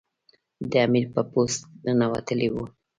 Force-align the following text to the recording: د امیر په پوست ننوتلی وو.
د 0.71 0.73
امیر 0.85 1.05
په 1.15 1.21
پوست 1.31 1.59
ننوتلی 1.85 2.49
وو. 2.51 2.65